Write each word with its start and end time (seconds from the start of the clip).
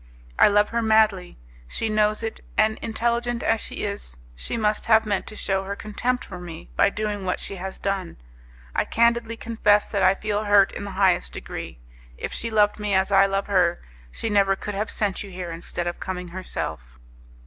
I 0.39 0.47
love 0.47 0.69
her 0.69 0.81
madly; 0.81 1.37
she 1.67 1.87
knows 1.87 2.23
it, 2.23 2.39
and, 2.57 2.79
intelligent 2.79 3.43
as 3.43 3.61
she 3.61 3.83
is, 3.85 4.17
she 4.35 4.57
must 4.57 4.87
have 4.87 5.05
meant 5.05 5.27
to 5.27 5.35
shew 5.35 5.61
her 5.61 5.75
contempt 5.75 6.25
for 6.25 6.39
me 6.39 6.71
by 6.75 6.89
doing 6.89 7.23
what 7.23 7.39
she 7.39 7.57
has 7.57 7.77
done. 7.77 8.17
I 8.73 8.83
candidly 8.83 9.37
confess 9.37 9.87
that 9.89 10.01
I 10.01 10.15
feel 10.15 10.45
hurt 10.45 10.71
in 10.71 10.85
the 10.85 10.89
highest 10.97 11.33
degree. 11.33 11.77
If 12.17 12.33
she 12.33 12.49
loved 12.49 12.79
me 12.79 12.95
as 12.95 13.11
I 13.11 13.27
love 13.27 13.45
her, 13.45 13.79
she 14.11 14.27
never 14.27 14.55
could 14.55 14.73
have 14.73 14.89
sent 14.89 15.21
you 15.21 15.29
here 15.29 15.51
instead 15.51 15.85
of 15.85 15.99
coming 15.99 16.29
herself." 16.29 16.97